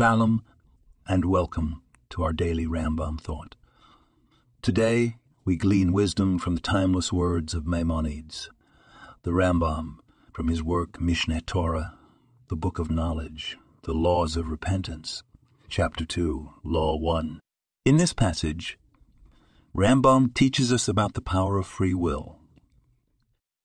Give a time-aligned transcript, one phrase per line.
[0.00, 0.42] Shalom
[1.06, 3.54] and welcome to our daily Rambam thought.
[4.62, 8.48] Today, we glean wisdom from the timeless words of Maimonides,
[9.24, 9.96] the Rambam
[10.32, 11.98] from his work Mishneh Torah,
[12.48, 15.22] the Book of Knowledge, the Laws of Repentance,
[15.68, 17.38] Chapter 2, Law 1.
[17.84, 18.78] In this passage,
[19.76, 22.38] Rambam teaches us about the power of free will.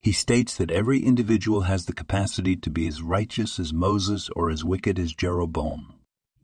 [0.02, 4.50] He states that every individual has the capacity to be as righteous as Moses or
[4.50, 5.95] as wicked as Jeroboam.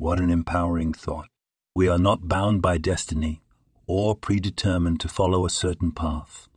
[0.02, 1.28] What an empowering thought.
[1.76, 3.40] We are not bound by destiny
[3.86, 6.48] or predetermined to follow a certain path.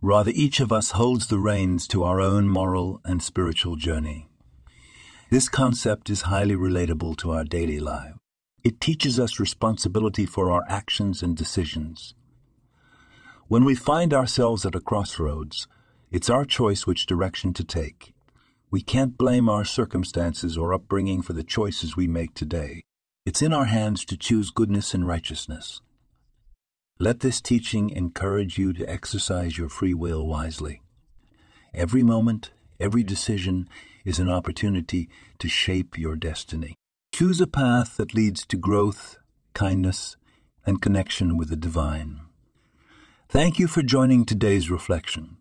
[0.00, 4.28] Rather, each of us holds the reins to our own moral and spiritual journey.
[5.28, 8.14] This concept is highly relatable to our daily life.
[8.62, 12.14] It teaches us responsibility for our actions and decisions.
[13.48, 15.66] When we find ourselves at a crossroads,
[16.12, 18.11] it's our choice which direction to take.
[18.72, 22.80] We can't blame our circumstances or upbringing for the choices we make today.
[23.26, 25.82] It's in our hands to choose goodness and righteousness.
[26.98, 30.80] Let this teaching encourage you to exercise your free will wisely.
[31.74, 33.68] Every moment, every decision
[34.06, 36.74] is an opportunity to shape your destiny.
[37.14, 39.18] Choose a path that leads to growth,
[39.52, 40.16] kindness,
[40.64, 42.20] and connection with the divine.
[43.28, 45.36] Thank you for joining today's reflection.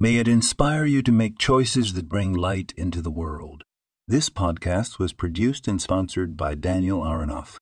[0.00, 3.62] May it inspire you to make choices that bring light into the world.
[4.08, 7.58] This podcast was produced and sponsored by Daniel Aronoff.